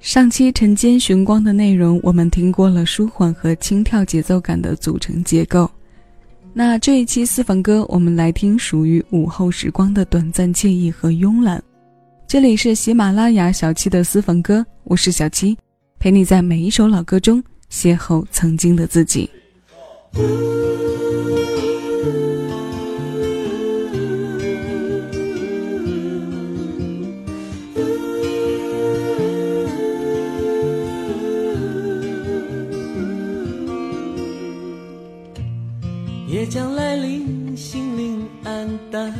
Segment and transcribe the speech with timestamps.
[0.00, 5.70] 上期晨间寻光的内容，我们听过了舒缓和轻跳节奏感的组成结构。
[6.52, 11.62] 那这一期私房歌，我们来听属于午后时光的短暂惬意和慵懒。
[12.26, 15.56] 这里是喜马拉雅小七的私房歌，我是小七，
[15.98, 19.30] 陪你在每一首老歌中邂逅曾经的自己。
[36.42, 39.14] 夜将来临，心灵黯淡，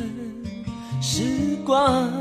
[1.01, 2.11] 时光。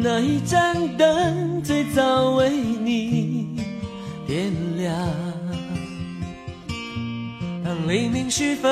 [0.00, 3.56] 那一盏灯最早为你
[4.28, 4.96] 点亮。
[7.64, 8.70] 当黎明时分，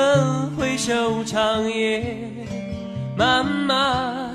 [0.55, 2.31] 回首长夜
[3.19, 4.33] 漫漫，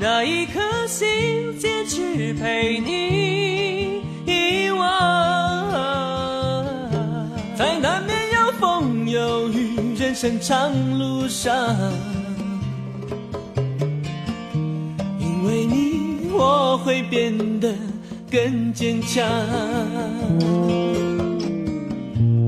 [0.00, 5.43] 那一颗心坚持陪你遗忘。
[10.14, 11.52] 人生长路上，
[15.18, 17.74] 因为你我会变得
[18.30, 19.24] 更坚强。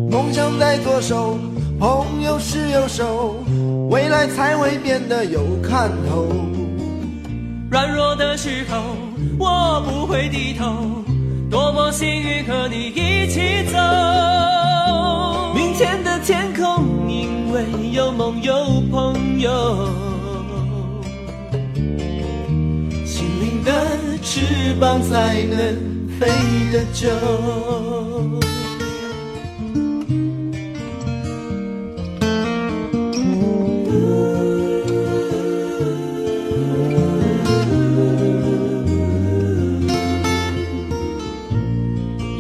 [0.09, 1.37] 梦想在左手，
[1.81, 3.35] 朋友是右手，
[3.91, 6.29] 未来才会变得有看头。
[7.69, 8.81] 软弱的时候，
[9.41, 11.03] 我不会低头，
[11.51, 15.26] 多么幸运和你一起走。
[15.79, 19.91] 明天的天空，因为有梦有朋友，
[23.05, 23.73] 心灵的
[24.23, 26.27] 翅膀才能飞
[26.73, 27.11] 得久。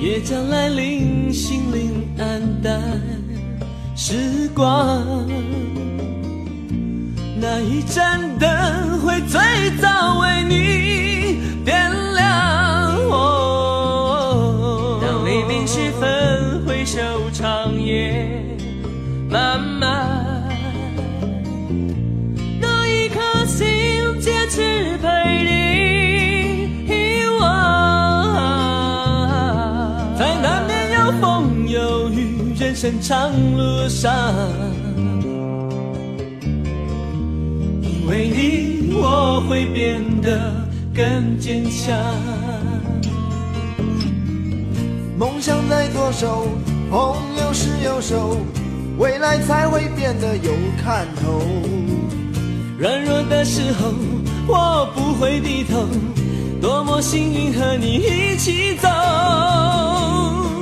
[0.00, 0.95] 夜将来临，
[4.08, 5.04] 时光。
[7.40, 9.40] 那一盏灯会最
[32.86, 34.14] 生长路上，
[37.82, 40.64] 因为你我会变得
[40.94, 41.96] 更坚强。
[45.18, 46.46] 梦想在左手，
[46.88, 48.36] 朋友是右手，
[48.98, 51.42] 未来才会变得有看头。
[52.78, 53.92] 软弱的时候，
[54.46, 55.88] 我不会低头，
[56.60, 58.88] 多么幸运和你一起走。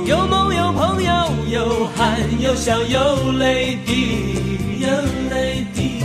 [0.07, 1.24] 有梦有朋友，
[1.55, 4.35] 有汗有笑有泪滴，
[4.81, 4.89] 有
[5.33, 6.01] 泪滴，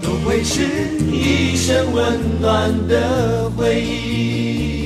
[0.00, 0.62] 都会是
[1.12, 4.81] 一生温暖的回忆。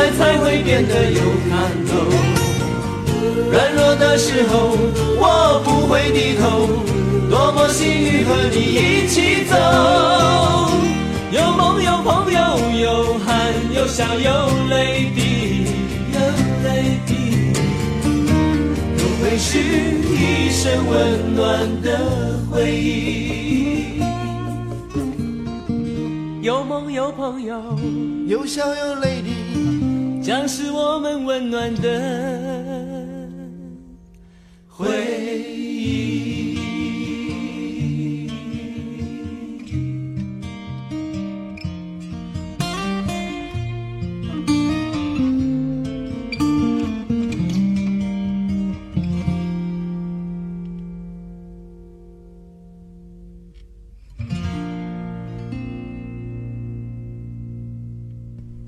[0.00, 1.92] 未来才会变得有看头。
[3.50, 4.74] 软弱的时候，
[5.18, 6.66] 我不会低头，
[7.28, 9.54] 多么幸运和你一起走。
[11.30, 12.40] 有梦有朋友，
[12.80, 14.30] 有汗有笑有
[14.70, 15.66] 泪滴，
[16.14, 16.18] 有
[16.64, 17.52] 泪滴，
[18.96, 24.00] 都会是一生温暖的回忆。
[26.40, 27.78] 有梦有朋友，
[28.26, 29.39] 有笑有泪滴，
[30.30, 32.49] 将是我们温暖的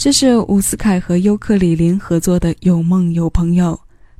[0.03, 3.67] 这是伍思凯和尤克里林合作的《有梦有朋友》，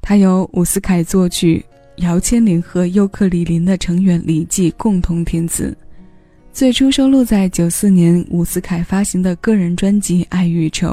[0.01, 1.61] 它由伍思凯作曲，
[1.97, 5.77] 姚千林和尤克里林的成员李记共同填词。
[6.53, 10.87] 最初收录在九四年伍思凯发行的个人专辑《爱与愁》，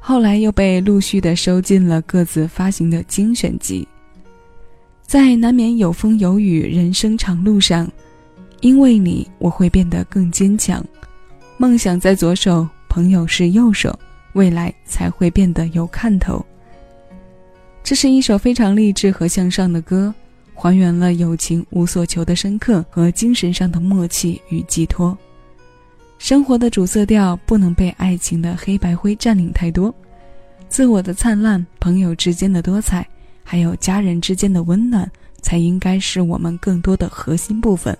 [0.00, 3.86] 后来又被陆续的收进了各自发行的精选集。
[5.02, 7.86] 在难免有风有雨人生长路上，
[8.62, 10.82] 因为你我会变得更坚强。
[11.58, 13.94] 梦想在左手，朋友是右手，
[14.36, 16.44] 未来才会变得有看头。
[17.82, 20.14] 这是一首非常励志和向上的歌。
[20.58, 25.16] 还原了友情无所求的深刻和精神上的默契与寄托。
[26.18, 29.94] 生活的主色调不能被爱情的黑白灰占领太多，
[30.66, 33.06] 自我的灿烂、朋友之间的多彩，
[33.44, 35.06] 还有家人之间的温暖，
[35.42, 37.94] 才应该是我们更多的核心部分。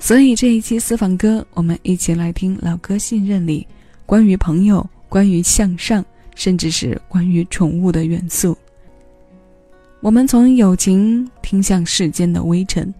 [0.00, 3.64] 所以这一期私房歌，我们一起来听老歌《信任》里
[4.06, 8.56] 关于朋友、关于向上，甚至是关于宠物的元素。
[10.00, 12.92] 我们从友情听向世间的微尘，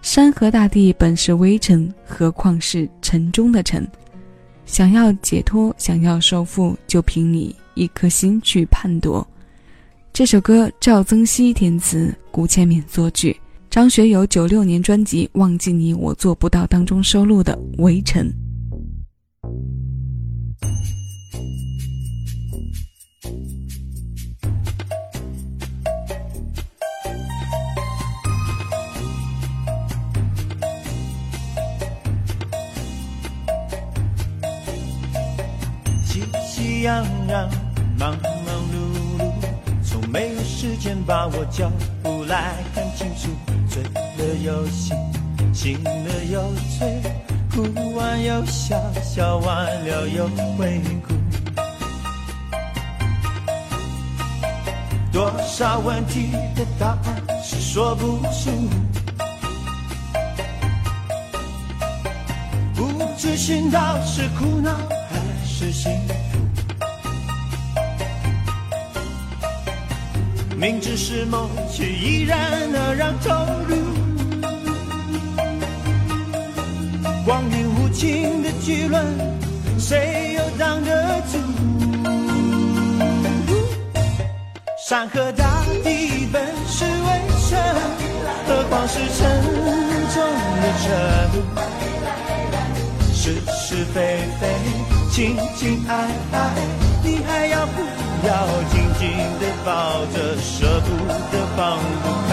[0.00, 3.86] 山河大地本是微尘，何况是尘中的尘？
[4.64, 9.26] 想要解脱，想要收复，就凭你一颗心去判夺。
[10.12, 13.36] 这首歌赵增熹填词，古千敏作曲，
[13.68, 18.32] 张学友九六年专辑《忘记你我做不到》当中收录的《微尘
[36.80, 36.82] 尘》。
[36.82, 37.48] 洋洋，
[37.98, 38.16] 忙
[38.46, 38.76] 忙碌
[39.18, 39.30] 碌，
[39.84, 41.70] 从没有时间把我脚
[42.02, 43.28] 步来看清楚。
[43.68, 44.96] 醉了又醒，
[45.52, 47.02] 醒了又醉，
[47.50, 51.14] 哭完又笑，笑完了又会哭。
[55.12, 58.50] 多少问题的答案是说不出，
[62.74, 64.70] 不知寻到是苦恼
[65.10, 66.14] 还是幸福。
[70.60, 72.38] 明知是梦，却依然
[72.70, 73.30] 那样投
[73.66, 73.76] 入。
[77.24, 79.02] 光阴无情的巨轮，
[79.78, 81.38] 谁又挡得住？
[84.86, 86.90] 山河大地本是微
[87.48, 87.58] 尘，
[88.46, 89.42] 何况是沉
[90.12, 90.22] 重
[90.60, 90.86] 的尘？
[93.14, 94.46] 是是非非，
[95.10, 95.94] 情情爱
[96.32, 96.52] 爱，
[97.02, 97.89] 你还要不？
[98.22, 99.08] 要紧紧
[99.40, 100.88] 地抱着，舍不
[101.30, 102.30] 得放不开。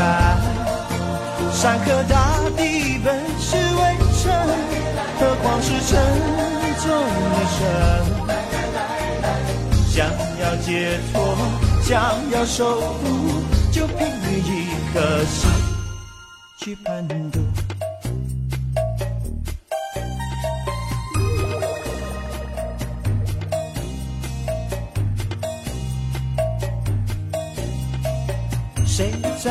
[1.54, 2.14] 山河大
[2.58, 3.08] 地本
[3.40, 3.82] 是微
[4.22, 4.24] 尘，
[5.20, 5.90] 何况是沉
[6.84, 6.86] 重
[7.32, 7.60] 的尘？
[9.90, 9.96] 想
[10.42, 11.16] 要解脱，
[11.82, 11.96] 想
[12.32, 13.06] 要守护，
[13.72, 14.50] 就凭你一
[14.94, 14.96] 颗
[15.26, 15.50] 心
[16.58, 17.40] 去攀渡。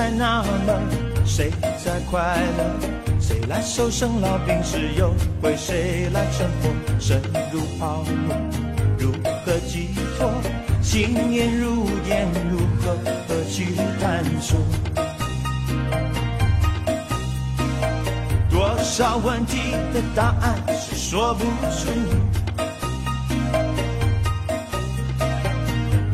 [0.06, 1.26] 在纳闷？
[1.26, 1.50] 谁
[1.84, 3.18] 在快乐？
[3.20, 4.78] 谁来受生老病死？
[4.96, 5.12] 又
[5.42, 6.70] 会谁来生活？
[7.00, 7.20] 生
[7.52, 8.36] 如泡沫，
[8.96, 9.10] 如
[9.44, 10.30] 何寄托？
[10.80, 14.60] 心念如烟，如何何去探索？
[18.48, 21.90] 多少问题的答案是说不出，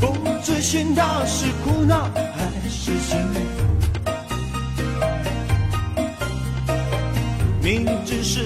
[0.01, 2.51] 不知寻到是苦恼还。
[2.85, 3.41] 是幸福，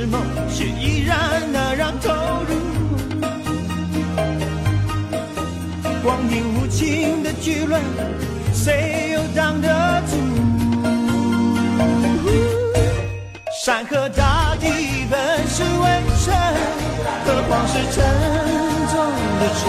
[0.07, 2.13] 是梦，却依然那样投
[2.47, 2.55] 入。
[6.05, 7.83] 光阴无情的巨轮，
[8.53, 9.69] 谁又挡得
[10.07, 10.17] 住？
[13.65, 14.69] 山河大地
[15.11, 16.33] 本是微尘，
[17.25, 18.05] 何况是沉
[18.93, 18.95] 重
[19.41, 19.65] 的尘？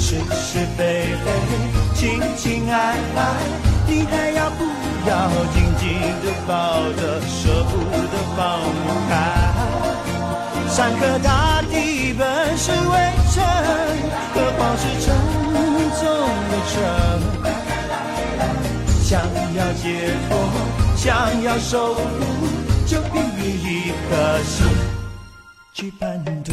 [0.00, 0.82] 是是非
[1.24, 1.30] 非。
[1.94, 3.18] 情情爱爱，
[3.86, 4.64] 你还要不
[5.06, 5.10] 要
[5.52, 5.82] 紧紧
[6.22, 6.52] 地抱
[6.92, 7.72] 着，舍不
[8.10, 9.12] 得放不开？
[10.68, 12.22] 山河大地本
[12.56, 12.76] 是微
[13.32, 13.42] 尘，
[14.34, 15.06] 何况是沉
[15.98, 16.02] 重
[16.50, 16.72] 的尘？
[19.02, 19.20] 想
[19.56, 19.84] 要解
[20.28, 20.30] 脱，
[20.96, 21.06] 想
[21.42, 22.00] 要守护，
[22.86, 24.10] 就凭一颗
[24.44, 24.54] 心
[25.72, 26.52] 去攀渡。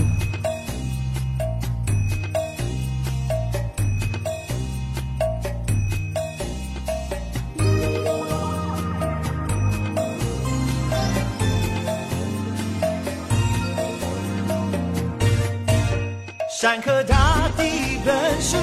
[16.67, 18.61] 山河大地本是微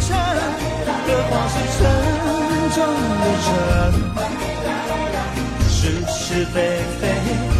[0.00, 0.18] 尘，
[1.06, 1.86] 何况是沉
[2.74, 2.76] 重
[3.20, 3.46] 的城，
[5.68, 5.78] 是
[6.10, 6.56] 是非
[7.00, 7.02] 非，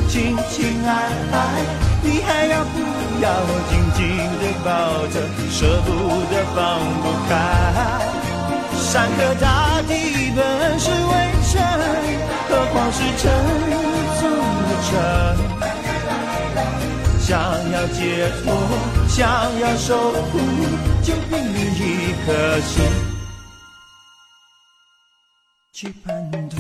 [0.09, 0.91] 情情爱
[1.31, 1.39] 爱，
[2.03, 2.77] 你还要不
[3.23, 3.27] 要
[3.71, 4.03] 紧紧
[4.41, 5.17] 的抱着，
[5.49, 5.89] 舍不
[6.29, 6.59] 得放
[7.01, 7.33] 不开。
[8.77, 9.93] 山河大地
[10.35, 10.41] 本
[10.77, 11.15] 是为
[11.53, 11.63] 尘，
[12.49, 13.23] 何况是沉
[14.21, 14.23] 重
[14.67, 14.91] 的城。
[17.21, 17.31] 想
[17.71, 18.53] 要解脱，
[19.17, 19.31] 想
[19.61, 20.39] 要守护，
[21.01, 22.85] 就凭你一颗心
[25.73, 26.59] 去攀夺。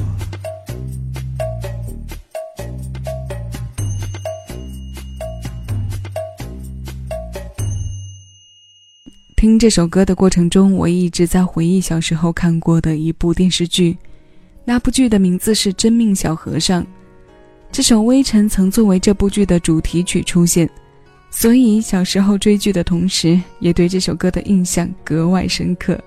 [9.35, 13.99] 听这首歌的过程中，我一直在回忆小时候看过的一部电视剧，
[14.65, 16.81] 那部剧的名字是《真命小和尚》。
[17.73, 20.71] 这首《微尘》曾作为这部剧的主题曲出现，
[21.37, 25.99] 所以小时候追剧的同时，也对这首歌的印象格外深刻。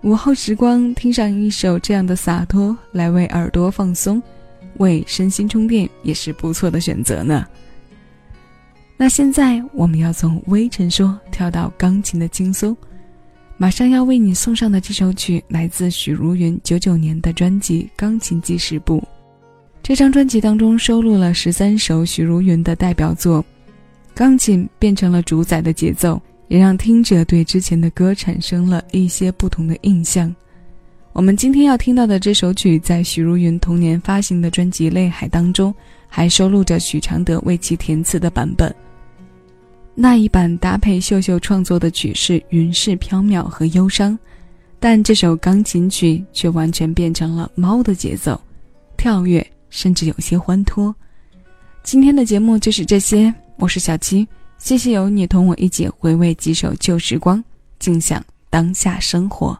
[0.00, 4.20] 午后时光，听上一首这样的洒脱，来为耳朵放松，
[4.78, 7.46] 为身心充电，也是不错的选择呢。
[8.96, 12.74] 那现在我们要从微尘说跳到钢琴的轻松，
[13.58, 18.98] 马上要为你送上的这首曲来自许茹芸九九年的专辑《钢琴记事簿》。
[19.82, 23.44] 这张专辑当中收录了十三首许茹芸的代表作，
[24.16, 26.18] 钢琴变成了主宰的节奏，
[26.48, 30.34] 也让听者对之前的歌产生了一些不同的印象。
[31.12, 35.74] 我们今天要听到的这首曲，在许茹芸同年发行的专辑《泪海》当中，
[36.08, 38.74] 还收录着许常德为其填词的版本。
[39.94, 44.18] 那一版搭配秀秀创作的曲是云是飘渺和忧伤，
[44.80, 48.40] 但这首钢琴曲却完全变成了猫的节奏，
[48.96, 49.46] 跳跃。
[49.68, 50.94] 甚至有些欢脱。
[51.82, 57.42] 今天的节目就是这些，我是小七，谢谢有你同我一起回味几首旧时光，
[57.78, 59.58] 静享当下生活。